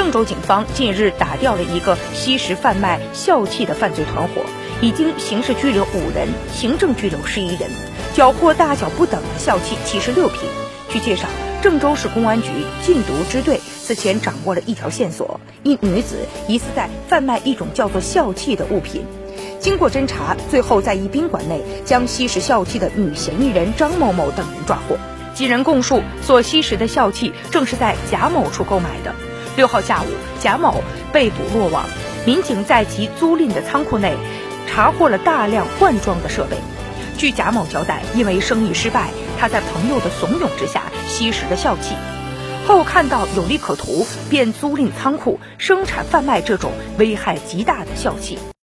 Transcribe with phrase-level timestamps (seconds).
[0.00, 4.40] 郑州警方近日打掉了一个吸食贩卖笑气的犯罪团伙，
[4.80, 7.70] 已经刑事拘留五人，行政拘留十一人，
[8.14, 10.48] 缴获大小不等的笑气七十六瓶。
[10.88, 11.28] 据介绍，
[11.60, 12.48] 郑州市公安局
[12.82, 19.04] 禁毒支队此前掌握了一条线索，一女子疑似在贩卖一种叫做笑气的物品。
[19.60, 24.96] 经过侦查，最后在一宾馆内将吸食笑气的女嫌疑人张某某等人抓获。
[25.34, 29.14] 几人供述，所吸食的笑气正是在贾某处购买的。
[29.60, 30.06] 六号下午，
[30.40, 30.82] 贾某
[31.12, 31.84] 被捕落网。
[32.24, 34.16] 民警在其租赁的仓库内
[34.66, 36.56] 查获了大量罐装的设备。
[37.18, 41.94] 据贾某交代，因为生意失败，他在朋友的怂恿之下吸食了笑气，
[42.66, 48.38] 后看到有利可图，便租赁仓库生产贩卖这种危害极大的笑气。